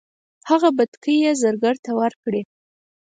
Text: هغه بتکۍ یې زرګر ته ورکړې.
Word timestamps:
هغه 0.49 0.69
بتکۍ 0.77 1.15
یې 1.23 1.31
زرګر 1.41 1.75
ته 1.85 1.91
ورکړې. 1.99 2.41